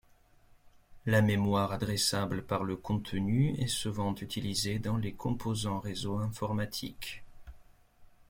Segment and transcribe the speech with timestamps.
[1.05, 7.21] La mémoire adressable par le contenu est souvent utilisée dans les composants réseaux informatiques.